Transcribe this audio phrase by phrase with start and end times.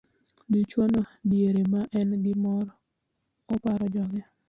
[0.51, 2.67] Dichwo no diere ma en gi mor,
[3.53, 4.21] oparo joge